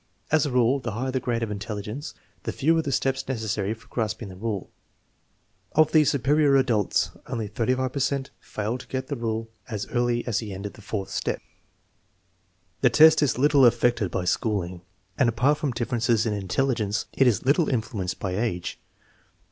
[0.31, 3.87] As a rule, the higher the grade of intelligence, the fewer the steps necessary for
[3.89, 4.71] grasping the rule.
[5.73, 10.25] Of the superior adults, only 35 per cent fail to get the rule as early
[10.25, 11.39] as the end of the fourth step.
[12.79, 14.81] The test is little affected by schooling,
[15.19, 18.79] and apart from differences in intelligence it is little influenced by age.